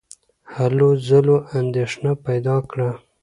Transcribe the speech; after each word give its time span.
هلو 0.55 0.89
ځلو 1.07 1.35
اندېښنه 1.59 2.11
پیدا 2.25 2.55
کړه. 2.69 2.89